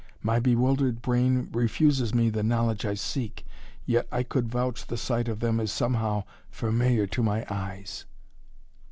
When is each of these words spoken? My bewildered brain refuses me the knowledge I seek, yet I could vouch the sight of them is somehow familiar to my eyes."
My 0.23 0.39
bewildered 0.39 1.03
brain 1.03 1.47
refuses 1.51 2.11
me 2.11 2.31
the 2.31 2.41
knowledge 2.41 2.87
I 2.87 2.95
seek, 2.95 3.45
yet 3.85 4.07
I 4.11 4.23
could 4.23 4.49
vouch 4.49 4.87
the 4.87 4.97
sight 4.97 5.27
of 5.27 5.41
them 5.41 5.59
is 5.59 5.71
somehow 5.71 6.23
familiar 6.49 7.05
to 7.05 7.21
my 7.21 7.45
eyes." 7.51 8.05